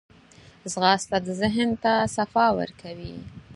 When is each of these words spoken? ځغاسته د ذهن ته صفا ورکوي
ځغاسته 0.71 1.17
د 1.25 1.27
ذهن 1.41 1.69
ته 1.83 1.93
صفا 2.15 2.45
ورکوي 2.59 3.15